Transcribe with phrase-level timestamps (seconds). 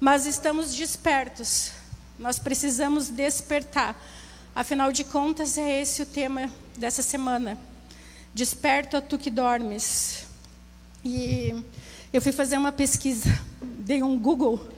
[0.00, 1.72] mas estamos despertos.
[2.18, 4.00] Nós precisamos despertar.
[4.54, 7.58] Afinal de contas, é esse o tema dessa semana.
[8.34, 10.24] Desperta tu que dormes.
[11.04, 11.54] E
[12.12, 14.68] eu fui fazer uma pesquisa, dei um Google,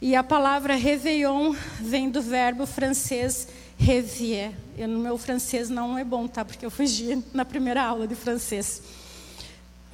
[0.00, 3.48] e a palavra réveillon vem do verbo francês
[3.78, 4.52] revier.
[4.76, 6.44] Eu, no meu francês não é bom, tá?
[6.44, 8.82] Porque eu fugi na primeira aula de francês.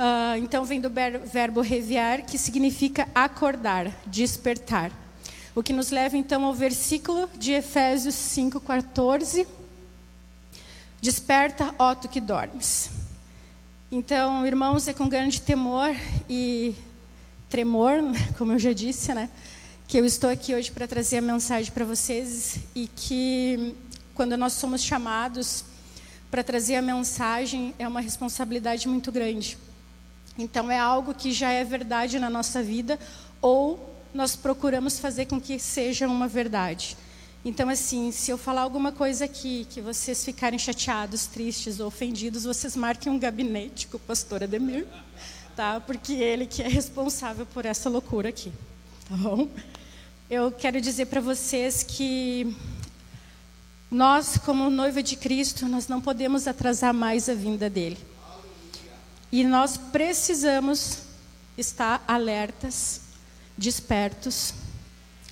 [0.03, 4.91] Uh, então vem do verbo reviar, que significa acordar, despertar.
[5.55, 9.47] O que nos leva então ao versículo de Efésios 5,14.
[11.01, 12.91] Desperta, ó tu que dormes.
[13.93, 15.95] Então, irmãos, é com grande temor
[16.29, 16.75] e
[17.49, 18.01] tremor,
[18.37, 19.31] como eu já disse, né?
[19.87, 23.77] Que eu estou aqui hoje para trazer a mensagem para vocês e que
[24.17, 25.65] quando nós somos chamados
[26.29, 29.57] para trazer a mensagem é uma responsabilidade muito grande.
[30.39, 32.99] Então é algo que já é verdade na nossa vida
[33.41, 36.97] ou nós procuramos fazer com que seja uma verdade.
[37.45, 42.45] Então, assim, se eu falar alguma coisa aqui que vocês ficarem chateados, tristes ou ofendidos,
[42.45, 44.87] vocês marquem um gabinete com o pastor Ademir,
[45.57, 45.81] tá?
[45.81, 48.53] Porque ele que é responsável por essa loucura aqui,
[49.09, 49.49] tá bom?
[50.31, 52.57] Eu quero dizer para vocês que
[53.91, 57.99] nós, como noiva de Cristo, nós não podemos atrasar mais a vinda dele.
[59.33, 60.99] E nós precisamos
[61.57, 63.01] estar alertas,
[63.57, 64.53] despertos,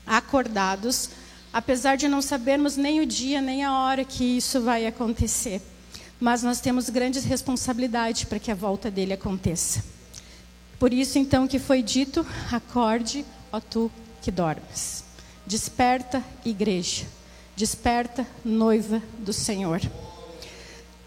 [0.06, 1.10] acordados,
[1.52, 5.60] apesar de não sabermos nem o dia nem a hora que isso vai acontecer.
[6.18, 9.84] Mas nós temos grandes responsabilidades para que a volta dele aconteça.
[10.78, 13.92] Por isso, então, que foi dito: acorde, ó tu
[14.22, 15.04] que dormes.
[15.46, 17.06] Desperta, igreja.
[17.56, 19.80] Desperta, noiva do Senhor.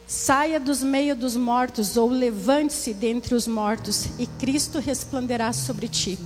[0.05, 6.19] Saia dos meios dos mortos, ou levante-se dentre os mortos, e Cristo resplanderá sobre ti.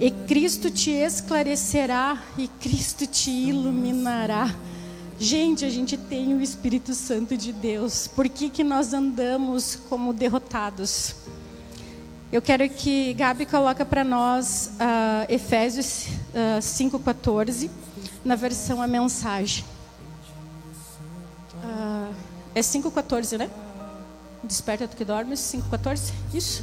[0.00, 4.52] E Cristo te esclarecerá, e Cristo te iluminará.
[5.18, 8.08] Gente, a gente tem o Espírito Santo de Deus.
[8.08, 11.14] Por que, que nós andamos como derrotados?
[12.32, 17.70] Eu quero que Gabi coloque para nós uh, Efésios uh, ah, 5,14,
[18.24, 19.64] na versão A Mensagem.
[22.54, 23.50] É 5,14, né?
[24.44, 26.12] Desperta do que dormes, 5,14?
[26.34, 26.62] Isso?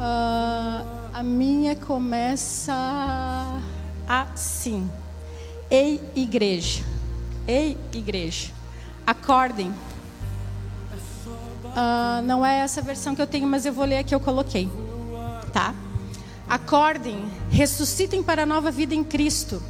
[0.00, 2.74] Uh, a minha começa
[4.08, 4.90] assim.
[5.70, 6.82] Ei, igreja.
[7.46, 8.50] Ei, igreja.
[9.06, 9.72] Acordem.
[11.72, 14.20] Uh, não é essa versão que eu tenho, mas eu vou ler a que eu
[14.20, 14.68] coloquei.
[15.52, 15.74] Tá?
[16.48, 19.62] Acordem, ressuscitem para a nova vida em Cristo.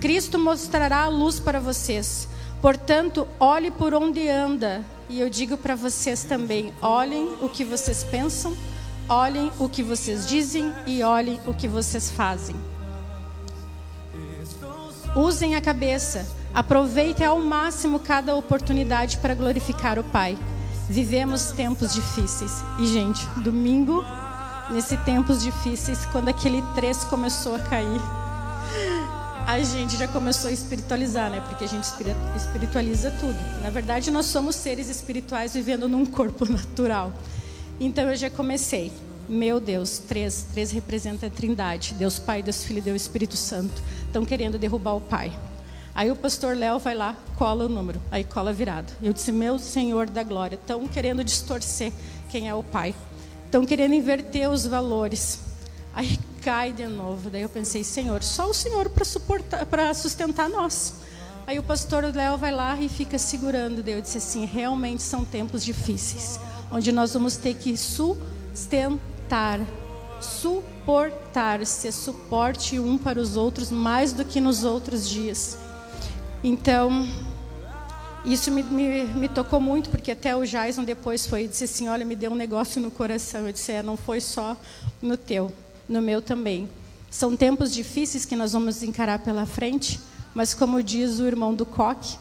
[0.00, 2.28] Cristo mostrará a luz para vocês.
[2.60, 4.84] Portanto, olhe por onde anda.
[5.08, 8.56] E eu digo para vocês também: olhem o que vocês pensam,
[9.08, 12.56] olhem o que vocês dizem e olhem o que vocês fazem.
[15.14, 20.36] Usem a cabeça, aproveitem ao máximo cada oportunidade para glorificar o Pai.
[20.88, 22.62] Vivemos tempos difíceis.
[22.78, 24.04] E, gente, domingo,
[24.70, 28.25] nesses tempos difíceis, quando aquele três começou a cair
[29.46, 31.40] a gente já começou a espiritualizar, né?
[31.48, 31.84] Porque a gente
[32.36, 33.38] espiritualiza tudo.
[33.62, 37.12] Na verdade, nós somos seres espirituais vivendo num corpo natural.
[37.78, 38.92] Então eu já comecei.
[39.28, 43.80] Meu Deus, três, três representa a Trindade, Deus Pai, Deus Filho Deus Espírito Santo.
[44.04, 45.32] Estão querendo derrubar o Pai.
[45.94, 48.92] Aí o pastor Léo vai lá, cola o número, aí cola virado.
[49.00, 51.92] Eu disse: Meu Senhor da glória, estão querendo distorcer
[52.28, 52.94] quem é o Pai.
[53.44, 55.40] Estão querendo inverter os valores.
[55.94, 57.28] Aí cai de novo.
[57.28, 60.94] Daí eu pensei, Senhor, só o Senhor para suportar, para sustentar nós.
[61.44, 63.82] Aí o pastor Léo vai lá e fica segurando.
[63.82, 66.38] Daí eu disse assim, realmente são tempos difíceis,
[66.70, 69.58] onde nós vamos ter que sustentar,
[70.20, 75.58] suportar, ser suporte um para os outros mais do que nos outros dias.
[76.44, 77.08] Então,
[78.24, 81.88] isso me, me, me, tocou muito, porque até o Jason depois foi e disse assim:
[81.88, 83.46] Olha, me deu um negócio no coração.
[83.46, 84.56] Eu disse: É, não foi só
[85.02, 85.52] no teu
[85.88, 86.68] no meu também.
[87.10, 90.00] São tempos difíceis que nós vamos encarar pela frente,
[90.34, 92.18] mas como diz o irmão do Coque,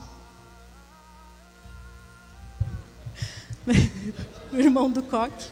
[4.54, 5.50] o irmão do Coque,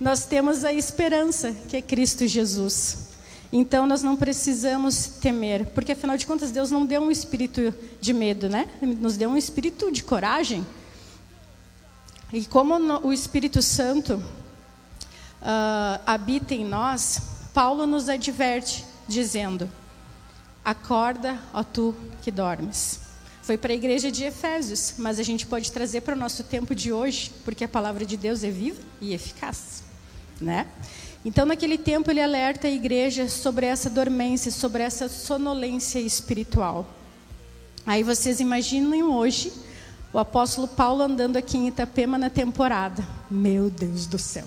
[0.00, 3.04] nós temos a esperança que é Cristo Jesus.
[3.52, 8.12] Então nós não precisamos temer, porque afinal de contas Deus não deu um espírito de
[8.12, 8.68] medo, né?
[8.82, 10.66] Nos deu um espírito de coragem.
[12.32, 12.74] E como
[13.06, 14.20] o Espírito Santo
[15.44, 17.20] uh, habita em nós,
[17.52, 19.70] Paulo nos adverte, dizendo:
[20.64, 23.00] Acorda, ó tu que dormes.
[23.42, 26.74] Foi para a igreja de Efésios, mas a gente pode trazer para o nosso tempo
[26.74, 29.84] de hoje, porque a palavra de Deus é viva e eficaz,
[30.40, 30.66] né?
[31.22, 36.86] Então, naquele tempo, ele alerta a igreja sobre essa dormência, sobre essa sonolência espiritual.
[37.86, 39.52] Aí vocês imaginem hoje
[40.12, 43.06] o apóstolo Paulo andando aqui em Itapema na temporada.
[43.30, 44.44] Meu Deus do céu.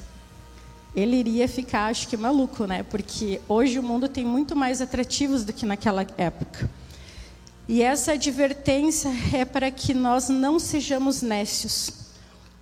[0.95, 2.83] Ele iria ficar, acho que maluco, né?
[2.83, 6.69] Porque hoje o mundo tem muito mais atrativos do que naquela época.
[7.67, 11.91] E essa advertência é para que nós não sejamos nécios,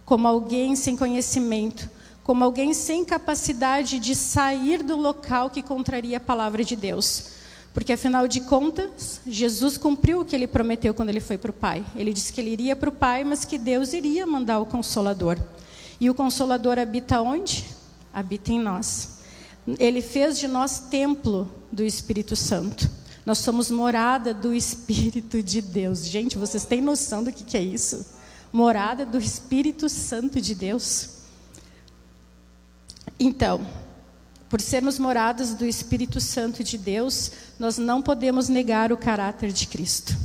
[0.03, 1.89] como alguém sem conhecimento,
[2.23, 7.35] como alguém sem capacidade de sair do local que contraria a palavra de Deus.
[7.71, 11.53] Porque afinal de contas, Jesus cumpriu o que ele prometeu quando ele foi para o
[11.53, 11.85] Pai.
[11.95, 15.37] Ele disse que ele iria para o Pai, mas que Deus iria mandar o Consolador.
[15.99, 17.65] E o Consolador habita onde?
[18.15, 19.17] Habita em nós.
[19.77, 22.89] Ele fez de nós templo do Espírito Santo.
[23.25, 26.05] Nós somos morada do Espírito de Deus.
[26.05, 28.05] Gente, vocês têm noção do que, que é isso?
[28.53, 31.09] Morada do Espírito Santo de Deus.
[33.19, 33.67] Então,
[34.47, 39.67] por sermos moradas do Espírito Santo de Deus, nós não podemos negar o caráter de
[39.67, 40.15] Cristo.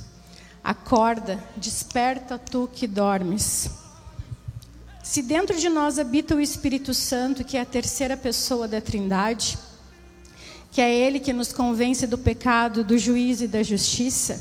[0.63, 3.71] Acorda, desperta tu que dormes.
[5.11, 9.59] Se dentro de nós habita o Espírito Santo, que é a terceira pessoa da Trindade,
[10.71, 14.41] que é Ele que nos convence do pecado, do juízo e da justiça,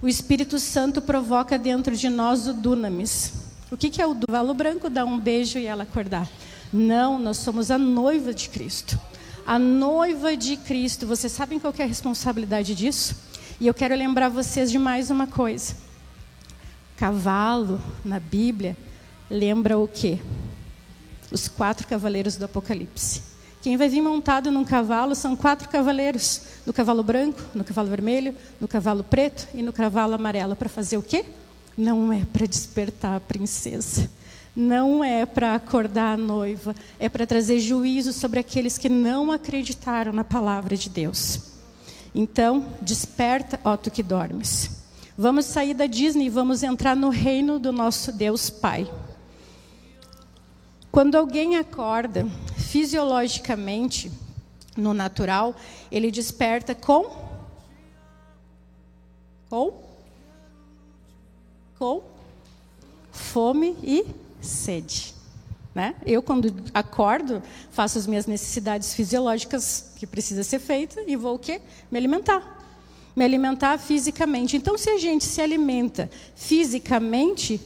[0.00, 3.32] o Espírito Santo provoca dentro de nós o dunamis.
[3.68, 4.88] O que, que é o cavalo branco?
[4.88, 6.30] Dar um beijo e ela acordar.
[6.72, 8.96] Não, nós somos a noiva de Cristo.
[9.44, 11.04] A noiva de Cristo.
[11.04, 13.16] Vocês sabem qual é a responsabilidade disso?
[13.58, 15.74] E eu quero lembrar vocês de mais uma coisa.
[16.96, 18.76] Cavalo, na Bíblia,
[19.30, 20.18] lembra o quê?
[21.30, 23.22] Os quatro cavaleiros do Apocalipse.
[23.62, 28.34] Quem vai vir montado num cavalo são quatro cavaleiros: no cavalo branco, no cavalo vermelho,
[28.60, 30.56] no cavalo preto e no cavalo amarelo.
[30.56, 31.24] Para fazer o quê?
[31.76, 34.10] Não é para despertar a princesa.
[34.56, 36.74] Não é para acordar a noiva.
[36.98, 41.50] É para trazer juízo sobre aqueles que não acreditaram na palavra de Deus.
[42.14, 44.70] Então, desperta, ó tu que dormes.
[45.16, 48.90] Vamos sair da Disney e vamos entrar no reino do nosso Deus Pai.
[50.90, 52.26] Quando alguém acorda,
[52.56, 54.10] fisiologicamente,
[54.76, 55.54] no natural,
[55.90, 57.30] ele desperta com
[59.48, 59.82] com
[61.78, 62.02] com
[63.10, 64.04] fome e
[64.40, 65.14] sede.
[65.74, 65.94] Né?
[66.04, 71.38] Eu, quando acordo, faço as minhas necessidades fisiológicas que precisa ser feita e vou o
[71.38, 71.60] quê?
[71.90, 72.58] Me alimentar.
[73.14, 74.56] Me alimentar fisicamente.
[74.56, 77.60] Então, se a gente se alimenta fisicamente,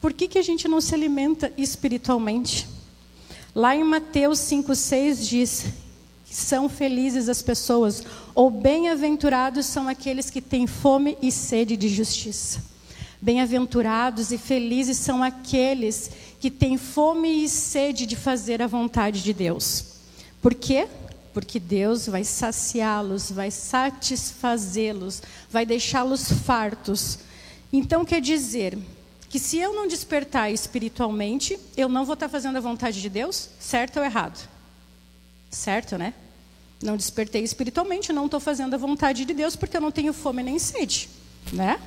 [0.00, 2.68] por que, que a gente não se alimenta espiritualmente?
[3.54, 5.64] Lá em Mateus 5,6 diz
[6.30, 8.04] são felizes as pessoas,
[8.34, 12.62] ou bem-aventurados são aqueles que têm fome e sede de justiça.
[13.20, 19.32] Bem-aventurados e felizes são aqueles que têm fome e sede de fazer a vontade de
[19.32, 19.86] Deus.
[20.40, 20.86] Por quê?
[21.32, 27.18] Porque Deus vai saciá-los, vai satisfazê-los, vai deixá-los fartos.
[27.72, 28.78] Então quer dizer
[29.28, 33.50] que se eu não despertar espiritualmente, eu não vou estar fazendo a vontade de Deus,
[33.58, 34.48] certo ou errado?
[35.50, 36.14] Certo, né?
[36.82, 40.42] Não despertei espiritualmente, não estou fazendo a vontade de Deus porque eu não tenho fome
[40.42, 41.08] nem sede,
[41.52, 41.80] né?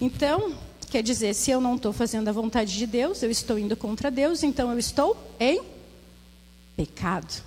[0.00, 0.54] Então,
[0.90, 4.10] quer dizer, se eu não estou fazendo a vontade de Deus, eu estou indo contra
[4.10, 5.62] Deus, então eu estou em
[6.76, 7.42] pecado.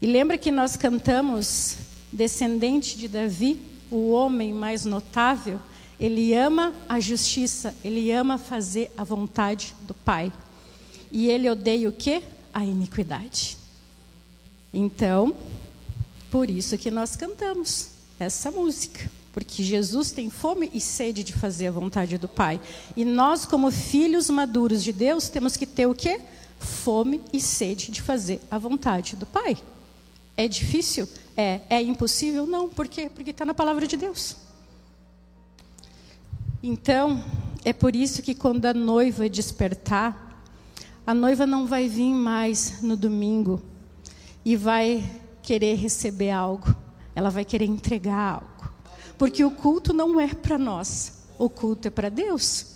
[0.00, 1.76] E lembra que nós cantamos
[2.10, 5.60] descendente de Davi, o homem mais notável?
[6.00, 10.32] Ele ama a justiça, ele ama fazer a vontade do Pai.
[11.12, 12.22] E ele odeia o quê?
[12.54, 13.58] A iniquidade.
[14.72, 15.36] Então,
[16.30, 19.10] por isso que nós cantamos essa música.
[19.32, 22.60] Porque Jesus tem fome e sede de fazer a vontade do Pai.
[22.96, 26.20] E nós, como filhos maduros de Deus, temos que ter o quê?
[26.58, 29.56] Fome e sede de fazer a vontade do Pai.
[30.36, 31.06] É difícil?
[31.36, 31.60] É.
[31.68, 32.46] É impossível?
[32.46, 32.68] Não.
[32.68, 33.10] Por quê?
[33.14, 34.36] Porque está na palavra de Deus.
[36.62, 37.24] Então,
[37.64, 40.44] é por isso que quando a noiva despertar,
[41.06, 43.62] a noiva não vai vir mais no domingo
[44.44, 45.02] e vai
[45.42, 46.74] querer receber algo,
[47.14, 48.70] ela vai querer entregar algo.
[49.16, 52.66] Porque o culto não é para nós, o culto é para Deus.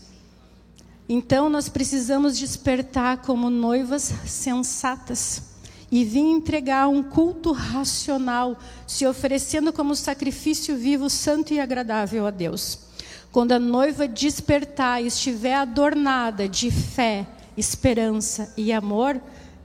[1.06, 5.42] Então nós precisamos despertar como noivas sensatas
[5.90, 12.30] e vir entregar um culto racional, se oferecendo como sacrifício vivo, santo e agradável a
[12.30, 12.78] Deus.
[13.34, 17.26] Quando a noiva despertar e estiver adornada de fé,
[17.56, 19.20] esperança e amor,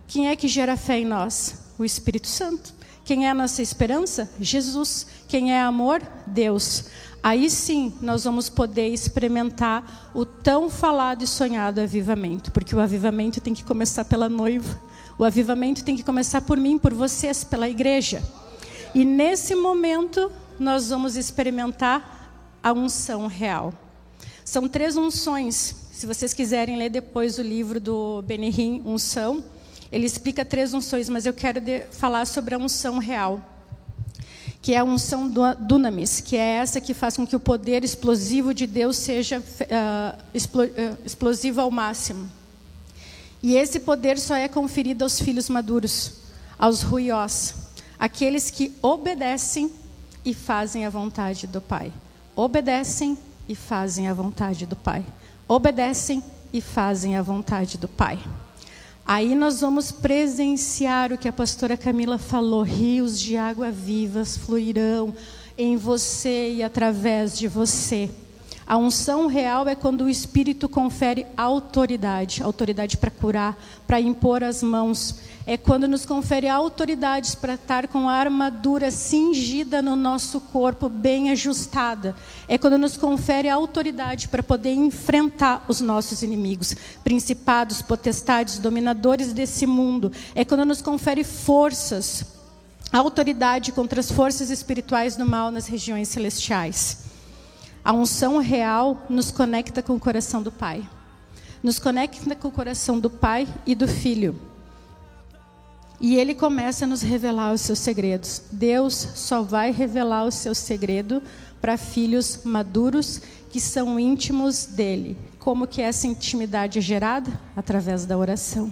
[0.07, 1.53] quem é que gera fé em nós?
[1.77, 2.73] O Espírito Santo.
[3.05, 4.27] Quem é a nossa esperança?
[4.41, 5.05] Jesus.
[5.27, 6.01] Quem é amor?
[6.25, 6.85] Deus.
[7.21, 13.39] Aí sim nós vamos poder experimentar o tão falado e sonhado avivamento, porque o avivamento
[13.39, 14.81] tem que começar pela noiva.
[15.15, 18.23] O avivamento tem que começar por mim, por vocês, pela igreja.
[18.95, 22.18] E nesse momento, nós vamos experimentar
[22.61, 23.73] a unção real.
[24.43, 25.75] São três unções.
[25.91, 29.43] Se vocês quiserem ler depois o livro do Benihim, Unção,
[29.91, 31.61] ele explica três unções, mas eu quero
[31.91, 33.41] falar sobre a unção real
[34.61, 37.83] que é a unção do dunamis, que é essa que faz com que o poder
[37.83, 42.29] explosivo de Deus seja uh, explo, uh, explosivo ao máximo.
[43.41, 46.11] E esse poder só é conferido aos filhos maduros,
[46.57, 47.55] aos ruiós,
[47.97, 49.71] aqueles que obedecem
[50.25, 51.93] e fazem a vontade do Pai.
[52.41, 53.17] Obedecem
[53.49, 55.03] e fazem a vontade do Pai.
[55.45, 58.17] Obedecem e fazem a vontade do Pai.
[59.05, 65.13] Aí nós vamos presenciar o que a pastora Camila falou: rios de água vivas fluirão
[65.57, 68.09] em você e através de você.
[68.69, 73.57] A unção real é quando o Espírito confere autoridade autoridade para curar,
[73.87, 75.15] para impor as mãos.
[75.43, 81.31] É quando nos confere autoridades para estar com a armadura cingida no nosso corpo, bem
[81.31, 82.15] ajustada.
[82.47, 89.65] É quando nos confere autoridade para poder enfrentar os nossos inimigos, principados, potestades, dominadores desse
[89.65, 90.11] mundo.
[90.35, 92.23] É quando nos confere forças,
[92.93, 97.08] autoridade contra as forças espirituais do mal nas regiões celestiais.
[97.83, 100.87] A unção real nos conecta com o coração do Pai.
[101.63, 104.39] Nos conecta com o coração do Pai e do Filho.
[106.01, 108.41] E ele começa a nos revelar os seus segredos.
[108.51, 111.21] Deus só vai revelar o seu segredo
[111.59, 115.17] para filhos maduros que são íntimos dele.
[115.39, 117.31] Como que essa intimidade é gerada?
[117.55, 118.71] Através da oração.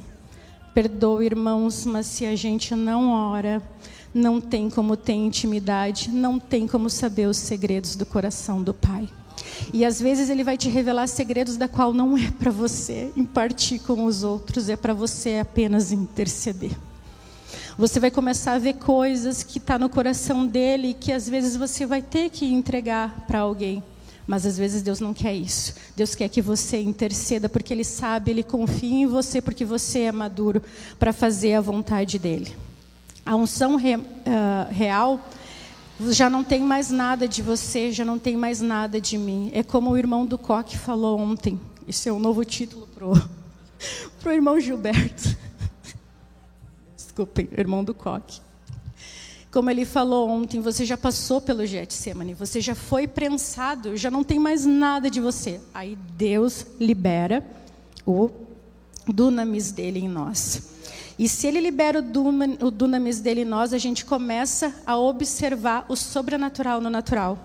[0.74, 3.62] Perdoa, irmãos, mas se a gente não ora,
[4.18, 9.08] não tem como ter intimidade, não tem como saber os segredos do coração do Pai.
[9.74, 13.80] E às vezes ele vai te revelar segredos da qual não é para você impartir
[13.82, 16.72] com os outros, é para você apenas interceder.
[17.78, 21.86] Você vai começar a ver coisas que está no coração dele que às vezes você
[21.86, 23.84] vai ter que entregar para alguém.
[24.26, 25.74] Mas às vezes Deus não quer isso.
[25.96, 30.12] Deus quer que você interceda porque Ele sabe, Ele confia em você porque você é
[30.12, 30.62] maduro
[31.00, 32.67] para fazer a vontade dEle.
[33.28, 34.04] A unção re, uh,
[34.72, 35.20] real
[36.12, 39.52] já não tem mais nada de você, já não tem mais nada de mim.
[39.54, 41.60] É como o irmão do Coque falou ontem.
[41.86, 43.12] Isso é um novo título pro
[44.22, 45.36] pro irmão Gilberto.
[46.96, 48.40] Desculpem, irmão do Coque.
[49.52, 54.24] Como ele falou ontem, você já passou pelo Getsemane, você já foi prensado, já não
[54.24, 55.60] tem mais nada de você.
[55.74, 57.46] Aí Deus libera
[58.06, 58.30] o
[59.06, 60.77] dunamis dele em nós.
[61.18, 65.96] E se ele libera o dunamis dele em nós, a gente começa a observar o
[65.96, 67.40] sobrenatural no natural.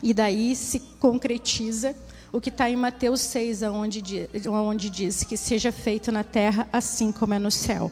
[0.00, 1.96] E daí se concretiza
[2.32, 7.10] o que está em Mateus 6, onde, onde diz que seja feito na terra assim
[7.10, 7.90] como é no céu.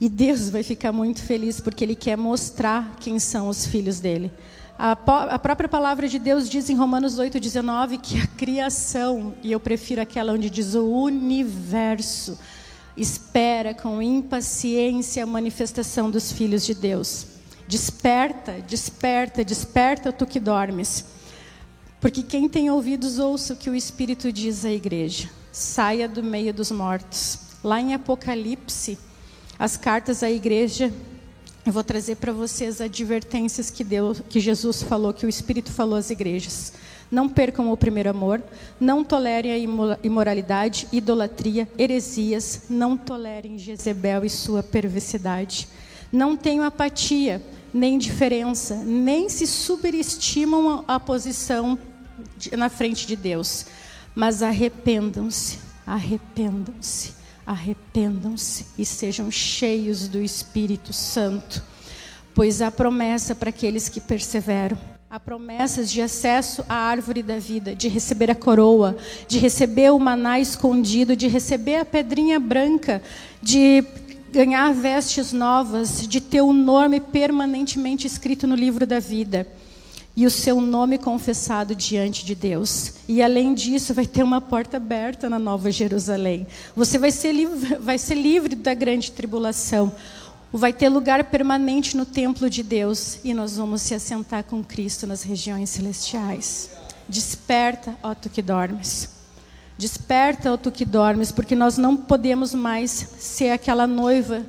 [0.00, 4.30] E Deus vai ficar muito feliz porque Ele quer mostrar quem são os filhos dele.
[4.78, 9.60] A, a própria palavra de Deus diz em Romanos 8,19 que a criação, e eu
[9.60, 12.36] prefiro aquela onde diz o universo,
[12.96, 17.26] espera com impaciência a manifestação dos filhos de Deus.
[17.66, 21.04] Desperta, desperta, desperta tu que dormes.
[22.00, 25.30] Porque quem tem ouvidos, ouça o que o Espírito diz à igreja.
[25.52, 27.38] Saia do meio dos mortos.
[27.62, 28.98] Lá em Apocalipse,
[29.58, 30.92] as cartas à igreja,
[31.64, 35.96] eu vou trazer para vocês advertências que, Deus, que Jesus falou, que o Espírito falou
[35.96, 36.72] às igrejas.
[37.12, 38.42] Não percam o primeiro amor,
[38.80, 45.68] não tolerem a imoralidade, idolatria, heresias, não tolerem Jezebel e sua perversidade.
[46.10, 47.42] Não tenham apatia,
[47.72, 51.78] nem indiferença, nem se superestimam a posição
[52.56, 53.66] na frente de Deus.
[54.14, 57.12] Mas arrependam-se, arrependam-se,
[57.46, 61.62] arrependam-se e sejam cheios do Espírito Santo,
[62.34, 64.91] pois há promessa para aqueles que perseveram.
[65.12, 68.96] Há promessas de acesso à árvore da vida, de receber a coroa,
[69.28, 73.02] de receber o maná escondido, de receber a pedrinha branca,
[73.42, 73.84] de
[74.32, 79.46] ganhar vestes novas, de ter o nome permanentemente escrito no livro da vida
[80.16, 82.94] e o seu nome confessado diante de Deus.
[83.06, 86.46] E além disso, vai ter uma porta aberta na Nova Jerusalém.
[86.74, 87.34] Você vai ser
[87.80, 89.92] vai ser livre da grande tribulação
[90.58, 95.06] vai ter lugar permanente no templo de Deus e nós vamos se assentar com Cristo
[95.06, 96.70] nas regiões celestiais.
[97.08, 99.08] Desperta, ó tu que dormes.
[99.78, 104.44] Desperta, ó tu que dormes, porque nós não podemos mais ser aquela noiva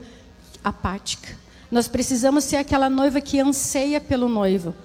[0.61, 1.29] apática.
[1.71, 4.75] Nós precisamos ser aquela noiva que anseia pelo noivo,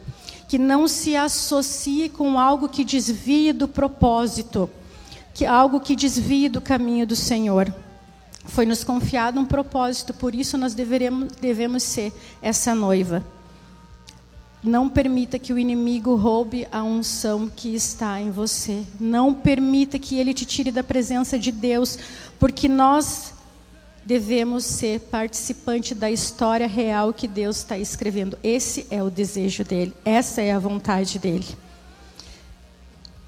[0.46, 4.70] que não se associe com algo que desvie do propósito,
[5.34, 7.75] que algo que desvie do caminho do Senhor.
[8.48, 12.12] Foi nos confiado um propósito, por isso nós deveremos, devemos ser
[12.42, 13.24] essa noiva.
[14.64, 18.82] Não permita que o inimigo roube a unção que está em você.
[18.98, 21.98] Não permita que ele te tire da presença de Deus,
[22.40, 23.34] porque nós
[24.04, 28.36] devemos ser participante da história real que Deus está escrevendo.
[28.42, 31.46] Esse é o desejo dele, essa é a vontade dele.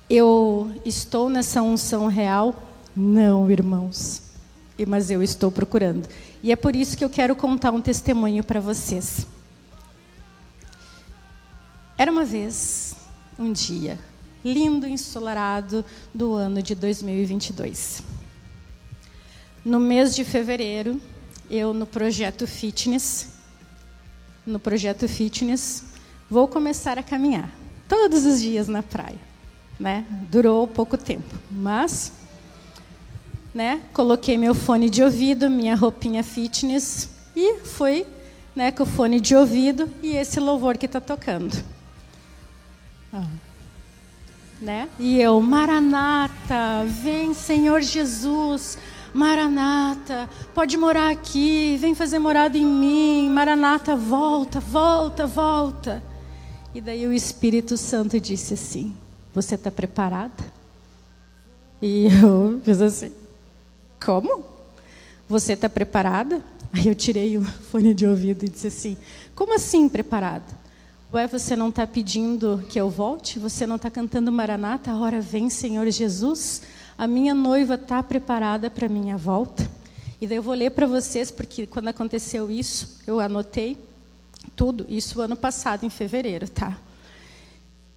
[0.09, 2.55] Eu estou nessa unção real?
[2.97, 4.30] Não, irmãos.
[4.87, 6.09] Mas eu estou procurando.
[6.43, 9.27] E é por isso que eu quero contar um testemunho para vocês.
[11.99, 12.97] Era uma vez,
[13.39, 13.99] um dia,
[14.45, 15.85] lindo, ensolarado
[16.15, 18.03] do ano de 2022.
[19.63, 20.99] No mês de fevereiro,
[21.51, 23.29] eu no projeto Fitness,
[24.47, 25.85] no projeto Fitness,
[26.31, 27.51] vou começar a caminhar
[27.87, 29.19] todos os dias na praia,
[29.79, 30.07] né?
[30.31, 32.13] Durou pouco tempo, mas
[33.55, 38.07] né, coloquei meu fone de ouvido, minha roupinha fitness e fui,
[38.55, 41.57] né, com o fone de ouvido e esse louvor que está tocando.
[43.13, 43.27] Ah.
[44.61, 44.89] Né?
[44.99, 48.77] E eu, Maranata, vem Senhor Jesus,
[49.13, 53.29] Maranata, pode morar aqui, vem fazer morada em mim.
[53.31, 56.03] Maranata, volta, volta, volta.
[56.75, 58.95] E daí o Espírito Santo disse assim:
[59.35, 60.45] Você está preparada?
[61.83, 63.13] E eu fiz assim:
[64.05, 64.45] Como?
[65.29, 66.43] Você está preparada?
[66.73, 68.97] Aí eu tirei o fone de ouvido e disse assim:
[69.35, 70.61] Como assim preparada?
[71.13, 73.39] Ué, você não está pedindo que eu volte?
[73.39, 74.93] Você não está cantando Maranata?
[74.93, 76.63] A hora vem, Senhor Jesus?
[77.01, 79.67] a minha noiva está preparada para minha volta.
[80.21, 83.79] E daí eu vou ler para vocês, porque quando aconteceu isso, eu anotei
[84.55, 86.77] tudo, isso ano passado, em fevereiro, tá?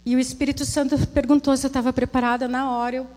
[0.06, 2.96] E o Espírito Santo perguntou se eu estava preparada na hora.
[2.96, 3.08] Eu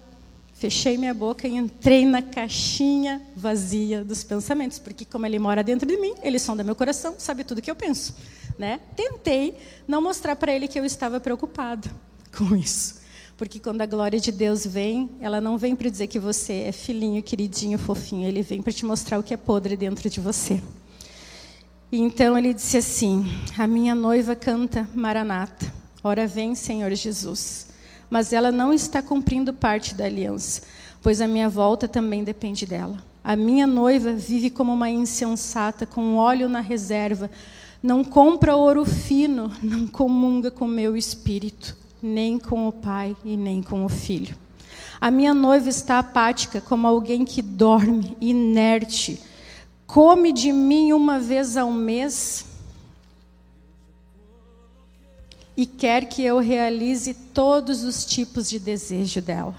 [0.57, 5.87] fechei minha boca e entrei na caixinha vazia dos pensamentos, porque como ele mora dentro
[5.87, 8.15] de mim, ele sonda meu coração, sabe tudo que eu penso,
[8.59, 8.81] né?
[8.97, 9.55] Tentei
[9.87, 11.91] não mostrar para ele que eu estava preocupada
[12.37, 13.05] com isso.
[13.37, 16.73] Porque quando a glória de Deus vem, ela não vem para dizer que você é
[16.73, 18.27] filhinho, queridinho, fofinho.
[18.27, 20.63] Ele vem para te mostrar o que é podre dentro de você.
[21.93, 23.27] E então ele disse assim:
[23.59, 25.71] A minha noiva canta Maranata.
[26.03, 27.67] Ora vem, Senhor Jesus.
[28.09, 30.63] Mas ela não está cumprindo parte da aliança,
[31.03, 33.03] pois a minha volta também depende dela.
[33.23, 37.31] A minha noiva vive como uma insensata, com óleo na reserva.
[37.83, 43.63] Não compra ouro fino, não comunga com meu espírito nem com o pai e nem
[43.63, 44.37] com o filho.
[45.01, 49.21] A minha noiva está apática, como alguém que dorme, inerte.
[49.87, 52.45] Come de mim uma vez ao mês
[55.57, 59.55] e quer que eu realize todos os tipos de desejo dela.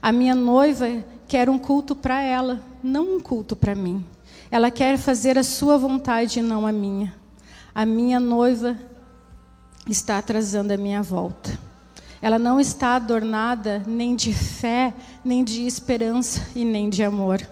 [0.00, 4.04] A minha noiva quer um culto para ela, não um culto para mim.
[4.50, 7.14] Ela quer fazer a sua vontade e não a minha.
[7.74, 8.78] A minha noiva
[9.88, 11.58] está atrasando a minha volta.
[12.22, 14.94] Ela não está adornada nem de fé,
[15.24, 17.46] nem de esperança e nem de amor.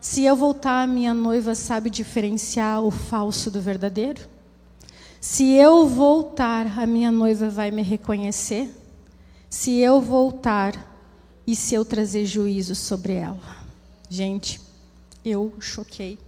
[0.00, 4.33] Se eu voltar, a minha noiva sabe diferenciar o falso do verdadeiro?
[5.26, 8.70] Se eu voltar, a minha noiva vai me reconhecer?
[9.48, 10.94] Se eu voltar
[11.46, 13.56] e se eu trazer juízo sobre ela?
[14.06, 14.60] Gente,
[15.24, 16.18] eu choquei.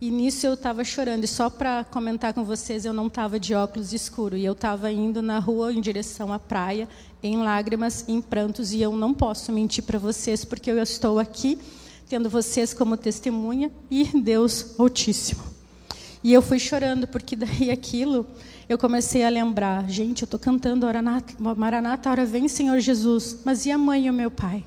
[0.00, 1.24] E nisso eu estava chorando.
[1.24, 4.36] E só para comentar com vocês, eu não estava de óculos escuro.
[4.36, 6.88] E eu estava indo na rua em direção à praia,
[7.20, 8.72] em lágrimas, em prantos.
[8.72, 11.58] E eu não posso mentir para vocês, porque eu estou aqui,
[12.08, 15.47] tendo vocês como testemunha e Deus Altíssimo.
[16.22, 18.26] E eu fui chorando, porque daí aquilo,
[18.68, 20.86] eu comecei a lembrar: gente, eu estou cantando
[21.56, 23.38] Maranata, a hora vem, Senhor Jesus.
[23.44, 24.64] Mas e a mãe e o meu pai?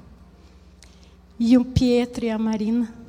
[1.39, 3.01] E o Pietro e a Marina?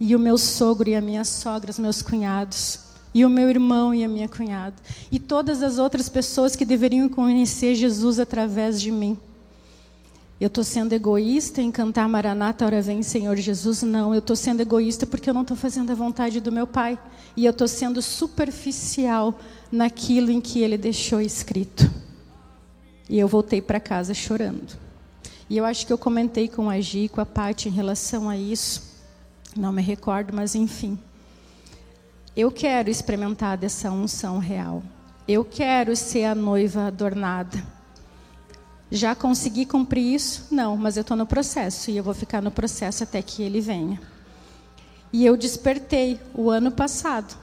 [0.00, 2.80] e o meu sogro e a minha sogra, os meus cunhados,
[3.12, 4.76] e o meu irmão e a minha cunhada,
[5.12, 9.18] e todas as outras pessoas que deveriam conhecer Jesus através de mim.
[10.40, 13.82] Eu estou sendo egoísta em cantar Maranata, hora vem Senhor Jesus?
[13.82, 16.98] Não, eu estou sendo egoísta porque eu não estou fazendo a vontade do meu Pai.
[17.36, 19.38] E eu estou sendo superficial
[19.70, 21.90] naquilo em que Ele deixou escrito.
[23.06, 24.78] E eu voltei para casa chorando.
[25.50, 28.36] E eu acho que eu comentei com a Gi, com a Paty em relação a
[28.36, 28.82] isso.
[29.54, 30.98] Não me recordo, mas enfim.
[32.34, 34.82] Eu quero experimentar dessa unção real.
[35.28, 37.62] Eu quero ser a noiva adornada.
[38.90, 40.46] Já consegui cumprir isso?
[40.50, 43.60] Não, mas eu estou no processo e eu vou ficar no processo até que ele
[43.60, 44.00] venha.
[45.12, 47.36] E eu despertei o ano passado.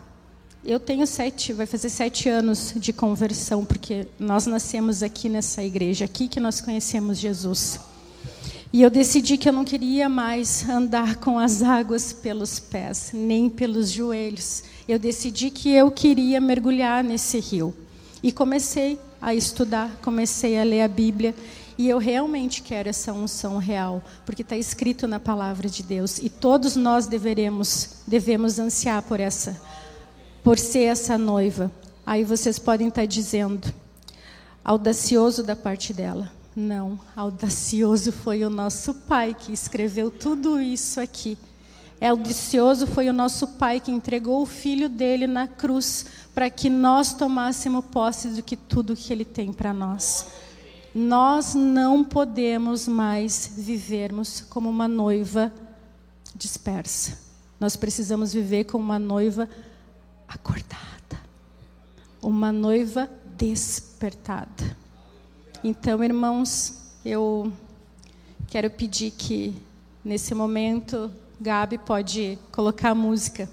[0.66, 6.04] Eu tenho sete, vai fazer sete anos de conversão, porque nós nascemos aqui nessa igreja,
[6.04, 7.80] aqui que nós conhecemos Jesus.
[8.74, 13.50] E eu decidi que eu não queria mais andar com as águas pelos pés, nem
[13.50, 14.64] pelos joelhos.
[14.88, 17.74] Eu decidi que eu queria mergulhar nesse rio.
[18.22, 21.34] E comecei a estudar, comecei a ler a Bíblia.
[21.78, 26.18] E eu realmente quero essa unção real, porque está escrito na palavra de Deus.
[26.18, 29.62] E todos nós deveremos, devemos ansiar por essa,
[30.44, 31.72] por ser essa noiva.
[32.06, 33.72] Aí vocês podem estar tá dizendo,
[34.64, 36.32] audacioso da parte dela.
[36.56, 41.38] Não, audacioso foi o nosso pai que escreveu tudo isso aqui.
[42.02, 46.06] Audacioso foi o nosso pai que entregou o filho dele na cruz
[46.38, 50.28] para que nós tomássemos posse do que tudo que ele tem para nós.
[50.94, 55.52] Nós não podemos mais vivermos como uma noiva
[56.36, 57.18] dispersa.
[57.60, 59.50] Nós precisamos viver como uma noiva
[60.28, 61.20] acordada,
[62.22, 64.78] uma noiva despertada.
[65.64, 67.52] Então, irmãos, eu
[68.46, 69.56] quero pedir que
[70.06, 73.50] nesse momento Gabi pode colocar a música.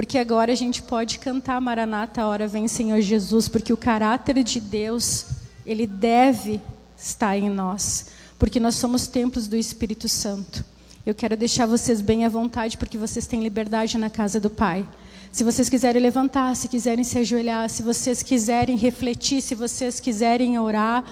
[0.00, 4.42] Porque agora a gente pode cantar Maranata, a hora vem Senhor Jesus, porque o caráter
[4.42, 5.26] de Deus,
[5.66, 6.58] ele deve
[6.96, 8.06] estar em nós,
[8.38, 10.64] porque nós somos templos do Espírito Santo.
[11.04, 14.88] Eu quero deixar vocês bem à vontade, porque vocês têm liberdade na casa do Pai.
[15.30, 20.58] Se vocês quiserem levantar, se quiserem se ajoelhar, se vocês quiserem refletir, se vocês quiserem
[20.58, 21.04] orar,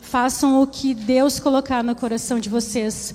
[0.00, 3.14] façam o que Deus colocar no coração de vocês.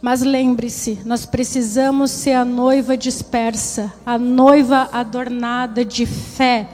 [0.00, 6.68] Mas lembre-se, nós precisamos ser a noiva dispersa, a noiva adornada de fé,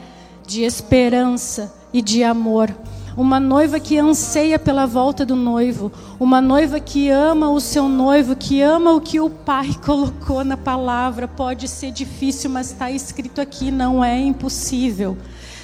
[0.45, 2.73] de esperança e de amor
[3.17, 8.35] uma noiva que anseia pela volta do noivo, uma noiva que ama o seu noivo,
[8.35, 11.27] que ama o que o pai colocou na palavra.
[11.27, 15.17] Pode ser difícil, mas está escrito aqui, não é impossível.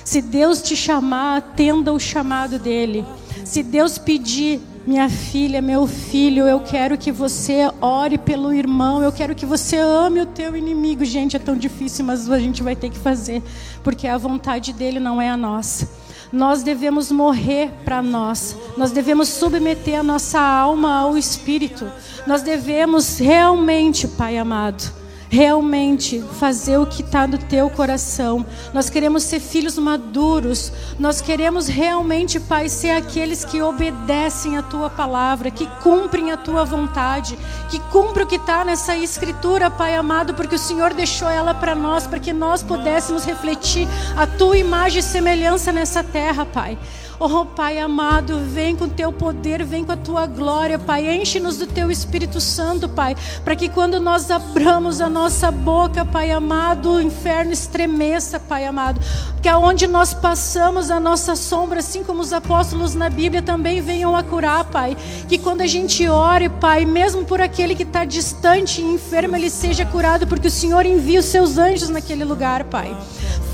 [0.03, 3.05] Se Deus te chamar, atenda o chamado dele.
[3.45, 9.11] Se Deus pedir, minha filha, meu filho, eu quero que você ore pelo irmão, eu
[9.11, 11.05] quero que você ame o teu inimigo.
[11.05, 13.41] Gente, é tão difícil, mas a gente vai ter que fazer,
[13.83, 15.89] porque a vontade dele não é a nossa.
[16.31, 21.89] Nós devemos morrer para nós, nós devemos submeter a nossa alma ao Espírito,
[22.25, 25.02] nós devemos realmente, Pai amado,
[25.33, 28.45] realmente fazer o que está no teu coração.
[28.71, 30.71] Nós queremos ser filhos maduros.
[30.99, 36.63] Nós queremos realmente, Pai, ser aqueles que obedecem a tua palavra, que cumprem a tua
[36.63, 37.35] vontade,
[37.67, 41.73] que cumprem o que está nessa escritura, Pai amado, porque o Senhor deixou ela para
[41.73, 46.77] nós, para que nós pudéssemos refletir a tua imagem e semelhança nessa terra, Pai.
[47.19, 51.15] Oh, Pai amado, vem com o teu poder, vem com a tua glória, Pai.
[51.15, 56.31] Enche-nos do teu Espírito Santo, Pai, para que quando nós abramos a nossa boca, Pai
[56.31, 58.99] amado, o inferno estremeça, Pai amado.
[59.41, 64.15] Que aonde nós passamos a nossa sombra, assim como os apóstolos na Bíblia também venham
[64.15, 64.97] a curar, Pai.
[65.29, 69.49] Que quando a gente ore, Pai, mesmo por aquele que está distante e enfermo, ele
[69.49, 72.95] seja curado, porque o Senhor envia os seus anjos naquele lugar, Pai.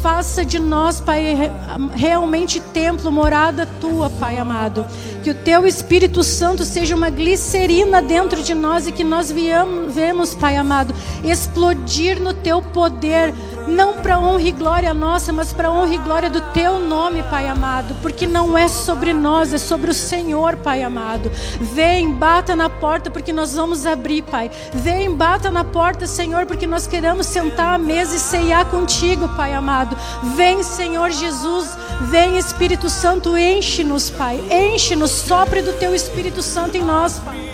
[0.01, 1.51] Faça de nós, Pai,
[1.93, 4.85] realmente templo, morada tua, Pai amado.
[5.23, 10.35] Que o teu Espírito Santo seja uma glicerina dentro de nós e que nós viemos,
[10.35, 13.33] Pai amado, explodir no teu poder
[13.67, 17.47] não para honra e glória nossa, mas para honra e glória do teu nome, Pai
[17.47, 21.31] amado, porque não é sobre nós, é sobre o Senhor, Pai amado.
[21.59, 24.49] Vem, bata na porta, porque nós vamos abrir, Pai.
[24.73, 29.53] Vem, bata na porta, Senhor, porque nós queremos sentar à mesa e ceiar contigo, Pai
[29.53, 29.97] amado.
[30.35, 34.39] Vem, Senhor Jesus, vem, Espírito Santo, enche-nos, Pai.
[34.51, 37.48] Enche-nos, sopre do teu Espírito Santo em nós, Pai.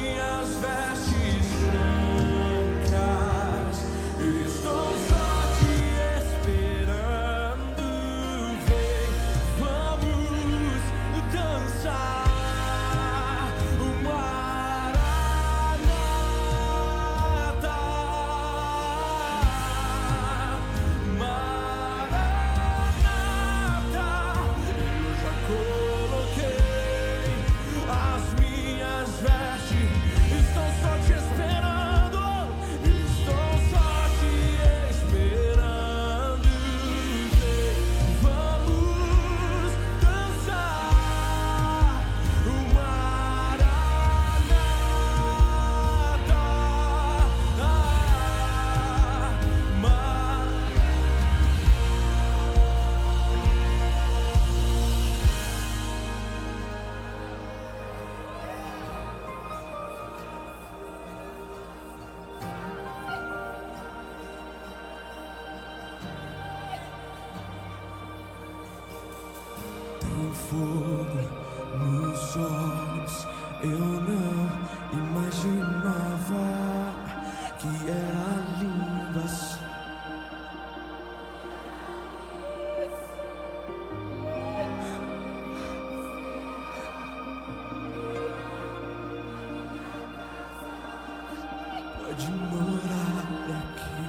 [92.18, 93.26] Pode morar
[93.58, 94.08] aqui,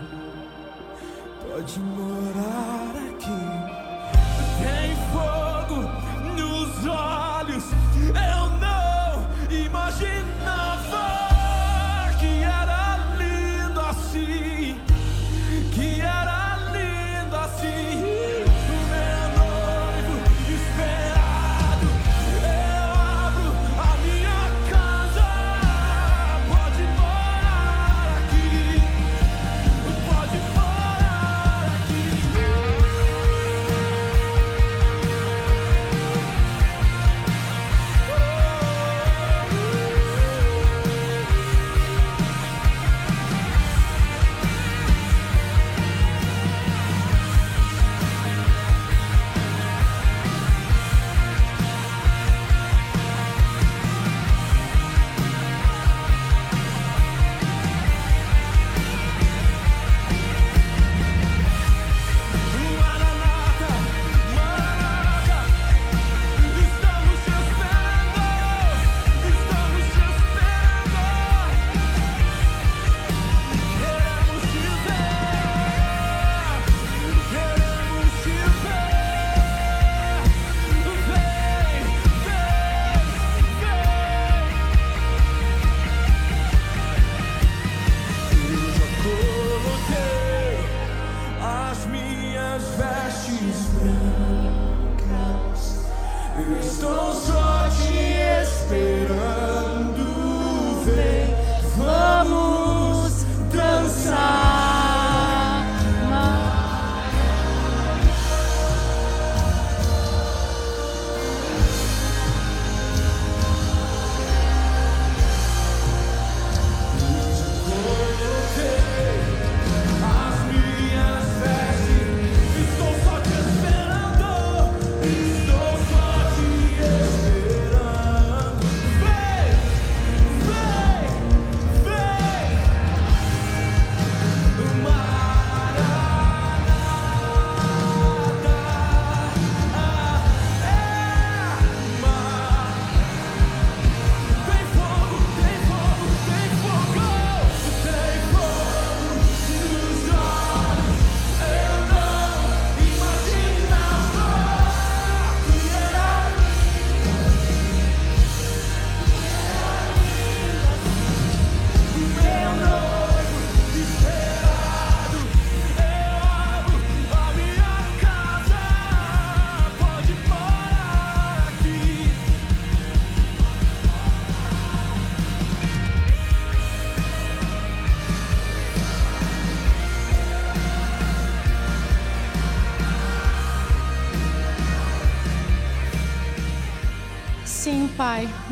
[1.42, 2.35] pode morar.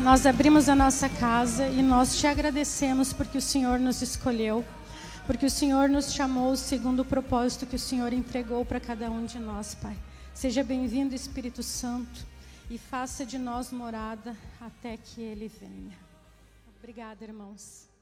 [0.05, 4.63] nós abrimos a nossa casa e nós te agradecemos porque o Senhor nos escolheu,
[5.25, 9.25] porque o Senhor nos chamou segundo o propósito que o Senhor entregou para cada um
[9.25, 9.97] de nós, Pai.
[10.31, 12.23] Seja bem-vindo, Espírito Santo,
[12.69, 15.97] e faça de nós morada até que ele venha.
[16.77, 17.94] Obrigada, irmãos.